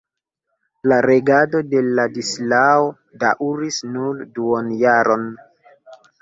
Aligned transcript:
La 0.91 0.95
regado 1.05 1.59
de 1.73 1.83
Ladislao 1.99 2.87
daŭris 3.25 3.79
nur 3.91 4.25
duonjaron. 4.39 5.29